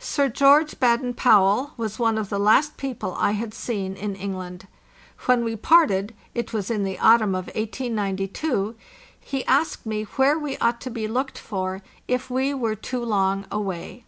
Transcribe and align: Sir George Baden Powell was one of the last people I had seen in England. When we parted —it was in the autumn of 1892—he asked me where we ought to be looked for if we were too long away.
Sir 0.00 0.28
George 0.28 0.80
Baden 0.80 1.14
Powell 1.14 1.74
was 1.76 1.96
one 1.96 2.18
of 2.18 2.30
the 2.30 2.38
last 2.40 2.76
people 2.76 3.14
I 3.16 3.30
had 3.30 3.54
seen 3.54 3.94
in 3.94 4.16
England. 4.16 4.66
When 5.26 5.44
we 5.44 5.54
parted 5.54 6.16
—it 6.34 6.52
was 6.52 6.68
in 6.68 6.82
the 6.82 6.98
autumn 6.98 7.36
of 7.36 7.46
1892—he 7.54 9.44
asked 9.46 9.86
me 9.86 10.02
where 10.16 10.36
we 10.36 10.56
ought 10.58 10.80
to 10.80 10.90
be 10.90 11.06
looked 11.06 11.38
for 11.38 11.80
if 12.08 12.28
we 12.28 12.52
were 12.52 12.74
too 12.74 13.04
long 13.04 13.46
away. 13.52 14.04